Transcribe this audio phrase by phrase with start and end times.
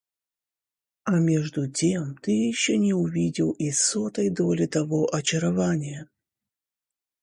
[1.03, 6.09] А между тем ты еще не увидел и сотой доли того очарования